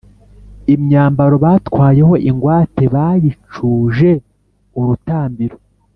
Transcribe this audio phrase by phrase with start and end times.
[0.73, 4.11] imyambaro batwaye ho ingwate bayicuje
[4.79, 5.55] urutambiro,